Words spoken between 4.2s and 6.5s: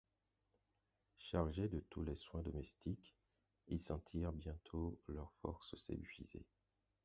bientôt leurs forces s’épuiser.